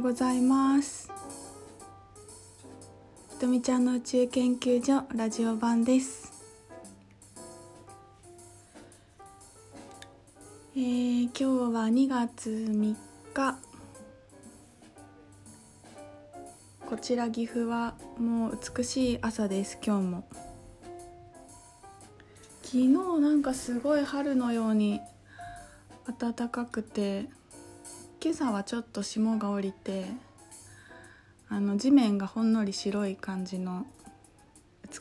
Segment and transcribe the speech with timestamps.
[0.00, 1.10] うございます。
[3.32, 6.32] ひとみちゃんの宇宙研究所ラジオ版です。
[10.74, 12.96] えー、今日は2月3
[13.34, 13.58] 日。
[16.86, 20.24] こちら岐阜はもう美しい朝です今日も。
[22.62, 25.00] 昨日なんかすごい春のように
[26.18, 27.28] 暖かくて
[28.22, 30.04] 今朝はちょっと霜が降りて
[31.48, 33.86] あの地面がほんのり白い感じの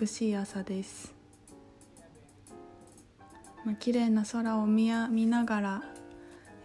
[0.00, 1.12] 美しい朝です、
[3.66, 5.82] まあ、綺麗な空を見や見ながら、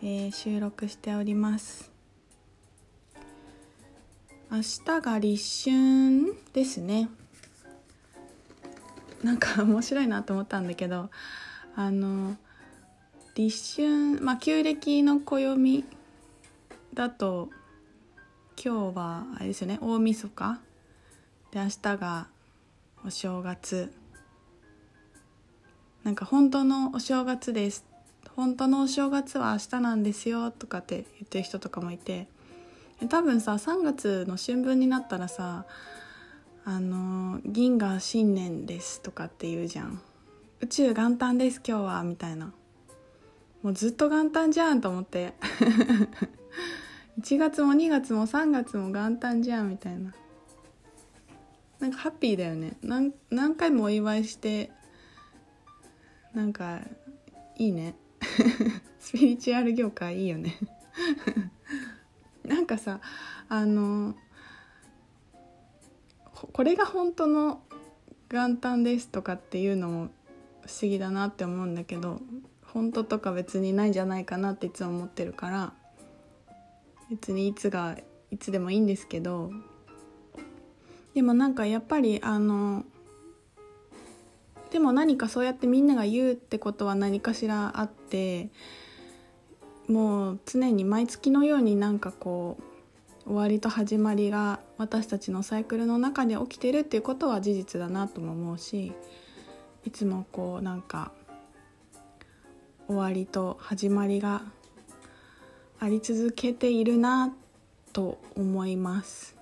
[0.01, 1.91] えー、収録しております。
[4.49, 7.09] 明日が立春ですね。
[9.21, 11.09] なんか面白いなと思ったんだけど
[11.75, 12.37] あの
[13.35, 15.83] 立春まあ旧暦の暦
[16.97, 17.49] だと
[18.59, 20.59] 今日はあれですよね大晦日
[21.51, 22.27] で明日が
[23.05, 23.93] お正月。
[26.03, 27.85] なんか本当のお正月です。
[28.35, 32.27] 本当のお正月は明日なんですよとかって言ってる人とかもいて。
[33.09, 35.67] 多分さ3月の春分になったらさ
[36.65, 40.01] あの銀河新年ですとかって言うじゃん。
[40.61, 42.51] 宇宙元旦です今日はみたいな。
[43.61, 45.35] もうずっと元旦じゃんと思って。
[47.19, 50.13] 1月も2月も3月も元旦じゃんみたいな。
[51.79, 52.77] なんかハッピーだよね。
[52.81, 54.71] 何何回もお祝いして
[56.33, 56.79] なんか
[57.55, 57.95] いいね。
[58.99, 60.57] スピリチュアル業界いいよね。
[62.45, 63.01] なんかさ
[63.49, 64.15] あの
[66.53, 67.61] これが本当の
[68.29, 70.09] 元旦ですとかっていうのも
[70.65, 72.21] 不思議だなって思うんだけど
[72.61, 75.73] 本当とか別にないんじゃないかなっていつも思ってるから。
[77.09, 77.97] 別にいつが
[78.31, 79.51] いつでもいいんですけど
[81.13, 82.83] でもなんかやっぱりあの
[84.71, 88.49] でも何かそうやってみんなが言うってことは何かしらあって
[89.87, 92.57] もう常に毎月のようになんかこ
[93.25, 98.93] う終わりと始まりが私たちのサイクルの中で起きてるっていうことは事実だなとも思うし
[99.85, 101.11] いつもこうなんか
[102.87, 104.43] 終わりと始まりが
[105.79, 107.33] あり続けているな
[107.93, 109.35] と思います。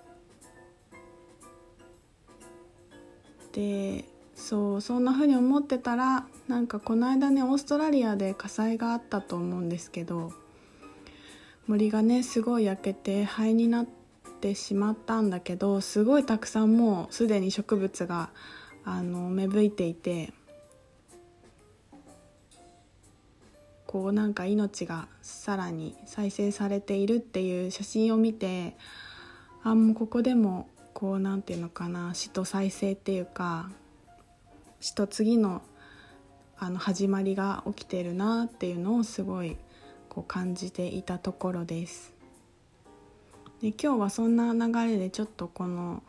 [3.53, 10.33] でそうそんな風に思ってたらなんかこの間ねオーストラリアで火災があったと思うんですけど
[11.67, 13.87] 森がねすごい焼けて灰になっ
[14.41, 18.29] てしまったんだけどすごいたくさんもうすでに植物が
[18.83, 20.33] あの芽吹いていて
[23.95, 28.75] こうなんか命がさらに再生されているっていう写真を見て
[29.63, 33.69] あもうここでもこうなんていうのかな死と再生っていうか
[34.81, 35.61] 死と次の
[36.57, 39.55] あの始まりが起きてるなっていうのをすごい
[40.09, 42.13] こう感じていたところです。
[43.61, 46.03] で今日はそんな流れでちょっとこの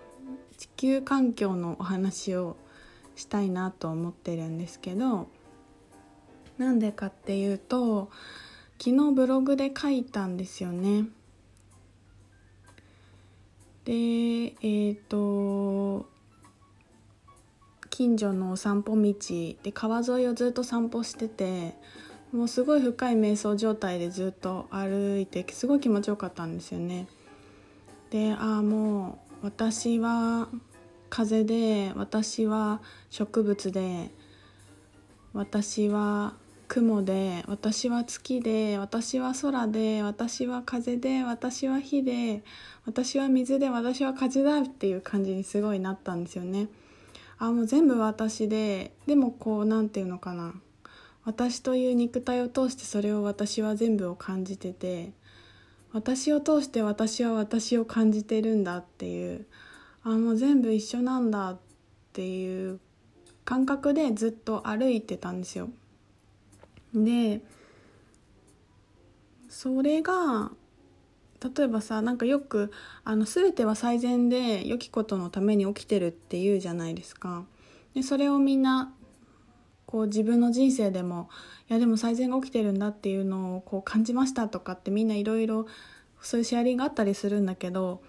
[0.58, 2.56] 地球環境のお話を
[3.14, 5.28] したいなと思ってるんですけど
[6.58, 8.10] なんでかっていうと
[8.78, 11.04] 昨日ブログで書いたんですよね。
[13.84, 16.08] でえっ、ー、と
[17.90, 19.14] 近所のお散歩道
[19.62, 21.74] で川沿いをずっと散歩してて
[22.32, 27.06] もうすごい深い瞑想状態でずっと歩いてすごい気持ちよかったんですよね。
[28.10, 30.48] でああもう私は
[31.08, 34.10] 風で私は植物で
[35.32, 36.34] 私は
[36.68, 42.42] 雲で私は月で私は空で私は風で私は火で
[42.84, 46.68] 私は水で私は風だっていう感じにすごいなったんですよね。
[47.38, 50.54] あもう全部私ででもこう何て言うのかな
[51.24, 55.12] 私という肉体を通してそれを私は全部を感じてて
[55.92, 59.46] 私を通して私は私を感じてるんだっていう
[60.02, 61.58] あもう全部一緒なんだっ
[62.12, 62.80] ていう
[63.44, 65.68] 感覚でずっと歩いてたんですよ。
[67.04, 67.42] で
[69.48, 70.50] それが
[71.56, 72.72] 例えばさなんかよく
[73.04, 77.44] あの全ては最善で良きことのために起きてるって言うじゃないですか。
[77.94, 78.92] でそれをみんな
[79.86, 81.28] こう自分の人生でも
[81.68, 85.66] いやでも最善が起きてるんだっていうのをこう感じましたとかってみんないろいろ
[86.20, 88.02] そういうシェアリングがあったりするんだけど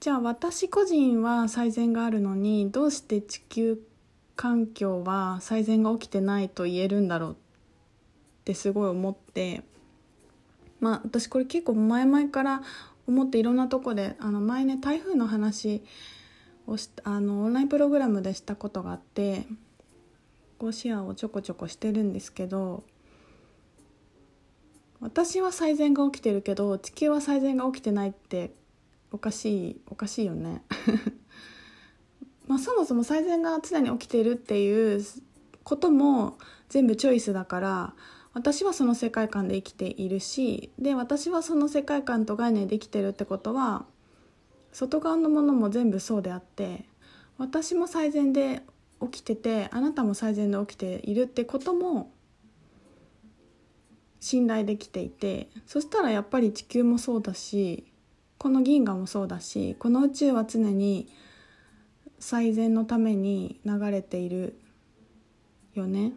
[0.00, 3.78] じゃあ私個人は最善があるのにどうして地球
[4.34, 7.34] 環境は最善が起きてないと言えるんだろうっ
[8.46, 9.62] ってすごい思って
[10.78, 12.62] まあ私これ結構前々から
[13.08, 15.82] 思っていろんなとこであの前ね台風の話
[16.68, 19.46] をしあのオンラインプログラムでしたことがあって
[20.58, 22.84] こうシェアをちょこちょこしてるんですけど
[25.00, 28.52] 私は最善が起きてるけど地球は最善が起きてないって
[29.10, 30.62] おかしいおかしいよね。
[32.46, 35.04] まあそもそも最善が常に起きてるっていう
[35.64, 36.38] ことも
[36.68, 37.94] 全部チョイスだから
[38.36, 43.86] 私はその世界観で生きているしで私はその世界観と概念で生きてるってことは
[44.72, 46.84] 外側のものも全部そうであって
[47.38, 48.60] 私も最善で
[49.00, 52.12] 起きててあなたも最善で起きているってことも
[54.20, 57.86] 信頼できていてそしたらやっぱり地球もそうだし
[58.36, 61.08] この銀河もそうだしこの宇宙は常に
[62.18, 64.58] 最善のために流れている
[65.72, 66.12] よね。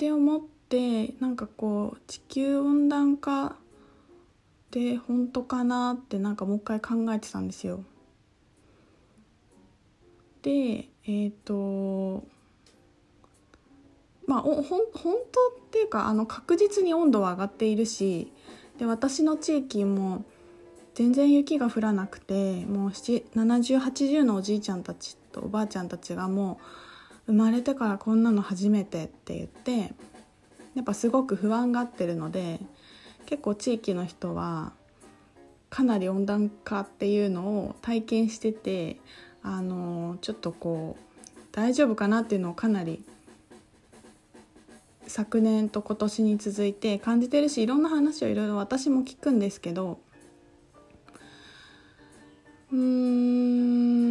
[0.00, 3.52] って思ってなんかこう地球温暖化っ
[4.70, 7.84] て本当かなってなんかもう一回考えてたんですよ。
[10.40, 12.24] でえっ、ー、と
[14.26, 15.16] まあほん本当っ
[15.70, 18.32] ていうかあの確実に温度は上がっているし
[18.78, 20.24] で私の地域も
[20.94, 26.89] 全然雪が降らなくてもう7080のおじいちゃんたちとおばあちゃんたちがもう
[27.30, 29.94] 生まれてからこんなの初めてって言って
[30.74, 32.58] やっぱすごく不安がってるので
[33.26, 34.72] 結構地域の人は
[35.68, 38.96] かなり温暖化っていうのを体験してて
[39.44, 43.04] あのちょっとこう大丈夫かなっていうのをかなり
[45.06, 50.00] 昨年と今年に続いて感じてるしいろんな話をいろいろ私も聞くんですけど
[52.72, 54.09] うーん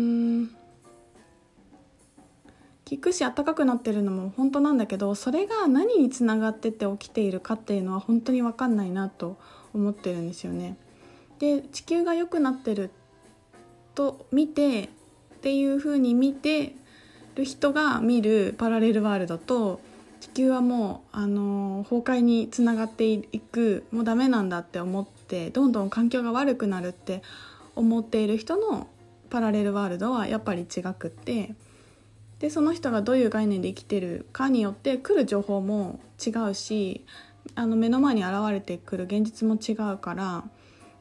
[2.90, 9.38] 聞くし暖かくなってるのも本当なんだけどそれが何につながってて起きているかっていうのは本当に分かんないなと
[9.76, 10.76] 思ってるんですよね。
[11.38, 12.90] で地球が良くなってる
[13.94, 14.88] と見てっ
[15.42, 16.74] ていうふうに見て
[17.36, 19.80] る人が見るパラレルワールドと
[20.20, 27.22] 地球はもうあの崩壊につながっていくもうダメなんだって思ってどんどん環境が悪くなるって
[27.76, 28.88] 思っている人の
[29.30, 31.54] パラレルワールドはやっぱり違くって
[32.40, 37.06] でその人がどういう概念で生きてるかによって来る情報も違うし
[37.56, 40.44] あの目の前に現れてくる現実も違うから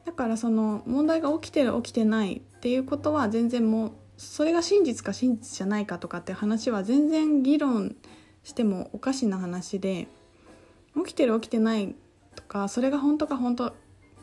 [0.05, 7.95] だからその問題が起きてる起きてないっていうことは全然もうそれが真実か真実じゃないかとかって話は全然議論
[8.43, 10.07] してもおかしな話で
[10.95, 11.95] 起きてる起きてない
[12.35, 13.73] とかそれが本当か本当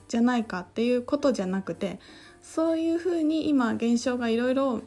[0.08, 1.98] じゃないかっていうことじゃなくて
[2.46, 4.80] そういうふうに今現象がいろいろ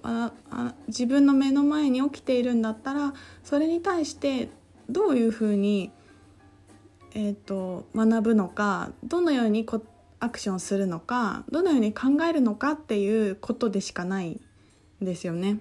[0.88, 3.14] 自分の目の前に起きているんだったら
[3.44, 4.50] それに対して
[4.90, 5.92] どういうふうに、
[7.14, 9.84] えーと、学ぶのかどのようにこ
[10.22, 14.40] アクションするのかどのように考えるのかっていうことでしかないん
[15.02, 15.60] ですよね。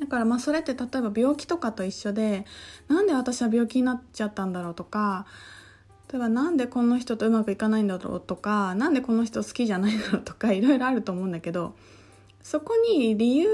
[0.00, 2.46] だからまあそれって例えば病気とかと一緒で
[2.88, 5.26] なんで私は病気になっちゃったんだろうとか
[6.10, 11.76] 例えばなんでこの人とうまくいかないんだろうとかなんでこの人好きじゃないんだろうとかいろいろあると思うんだけど
[12.42, 13.48] そこに理由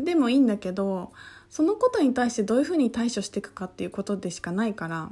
[0.00, 1.12] でもいいんだけど
[1.48, 5.10] そのことに対してどういうふうに対処していくかっていうことでしかないから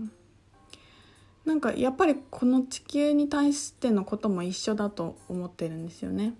[1.44, 6.30] なんかやっぱりこの地球に対してのことも一緒だと思ってるんですよね。
[6.30, 6.32] っ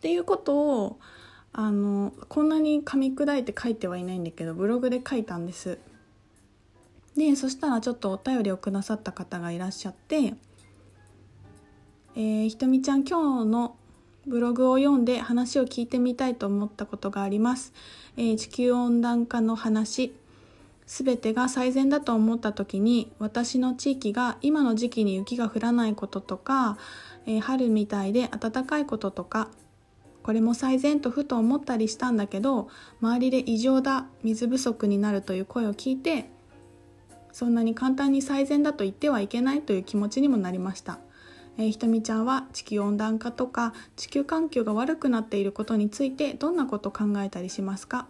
[0.00, 0.98] ていうことを
[1.52, 5.78] あのこんなに噛み砕いて書いてはいないんだけどブログで書いたんです
[7.16, 10.34] でそしたらちょっとお便りをくださった方がいらっしゃって
[12.14, 13.76] 「えー、ひとみちゃん今日の
[14.26, 17.72] ブログを読んで話を聞いてみたいと思ったことがあります」
[18.16, 20.14] えー、地球温暖化の話
[20.86, 26.78] 全てが最善だと思った時に私の地域が今の時期に雪が降らないこととか、
[27.26, 29.48] えー、春みたいで暖かいこととか
[30.22, 32.68] これも最善とふと思ったりしたんだけど
[33.00, 36.30] 周りで異常だ水不足になるという声を聞いて
[37.36, 40.98] そんなに簡単に最善だと言ってはいけないという気持ちにもなりました、
[41.58, 48.06] えー、ひとみちゃんは地球温暖化とか地球環境が悪くなっていることについてどんなことを考えたりしますか？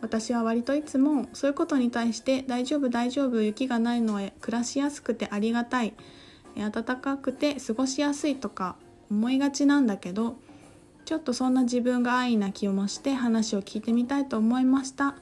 [0.00, 5.92] 私は割といつもそういうことに対して大丈夫大丈夫雪がないのは暮らしやすくてありがたい
[6.56, 8.76] 暖かくて過ごしやすいとか
[9.10, 10.38] 思いがちなんだけど
[11.04, 15.14] ちょっとそんな自分が安易な気もして話を聞いてみたいと思いました、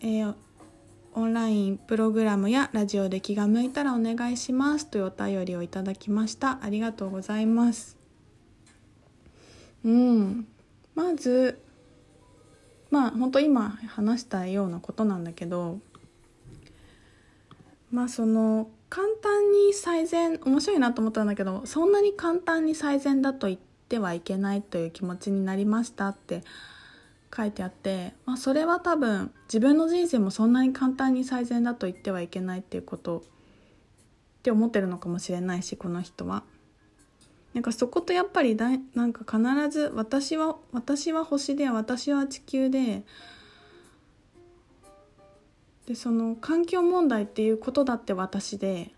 [0.00, 0.34] えー、
[1.14, 6.58] オンラインプログラムやラジオで気が向いたらお願いしますというお便りをいただきました。
[6.62, 7.96] ありがとうございます。
[9.84, 10.46] うん。
[10.94, 11.60] まず
[12.90, 15.78] まあ本当今話したようなことなんだけど
[17.90, 26.42] まあその簡単に最善面白いなと思ったんだけどそんなに簡単に最善だと言ってはいけないという気持ちになりましたって
[27.34, 33.22] 書いてあって、まあ、それは多分自分の人生もそんなに簡単に最善だと言ってはいけないっていうことっ
[34.42, 36.42] て思ってるのかもしれないしこの人は。
[37.54, 43.02] なんかそことやっぱりだなんか必ず私は私は星で私は地球で
[45.86, 48.92] でその環境問題っていうことだって私で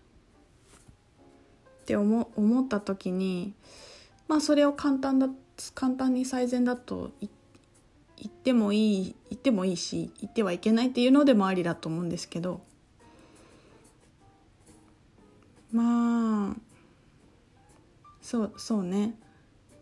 [1.83, 3.53] って思思った時に
[4.27, 5.29] まあそれを簡単だ
[5.73, 7.40] 簡単に最善だと言って
[8.21, 12.61] 行ってもいい言ってもいいし言ってはいけないっていうのでもありだと思うんですけど
[15.71, 16.55] まあ
[18.21, 19.15] そうそうね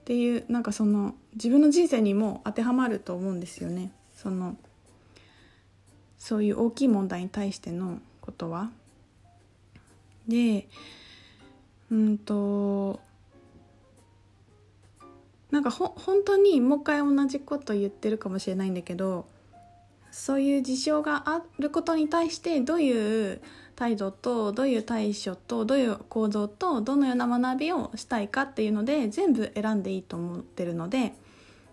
[0.01, 3.91] っていうなんかその自分の人生にも当てはまると思うんですよね。
[4.15, 4.57] その
[6.17, 8.71] そういう大きい問題に対してのことは。
[10.27, 10.67] で
[11.91, 12.99] うんと
[15.51, 19.25] なんかほ本当にもう一回同じこと言ってるかもしれないんだけど
[20.11, 23.41] そういう事象があることに対してどういう
[23.75, 31.13] 態度とどういう対処とどういう行動とどのような学びをしたいかっていうので全部選んでいいと思ってるので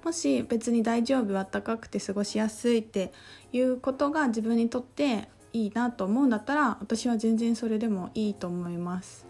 [0.04, 3.12] もし別に大丈夫あったかくて過ごしやすいって
[3.52, 9.25] いうことが自分にとっていいなと思うんだったら私は全然それでもいいと思います。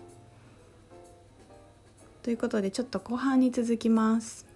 [2.27, 4.47] ということでちょっと後半に続きます。